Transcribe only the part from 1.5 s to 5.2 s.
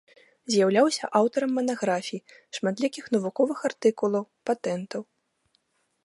манаграфій, шматлікіх навуковых артыкулаў, патэнтаў.